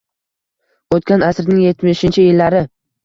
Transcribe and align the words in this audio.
O‘tgan 0.97 1.25
asrning 1.27 1.59
yetmishinchi 1.67 2.25
yillari. 2.29 2.63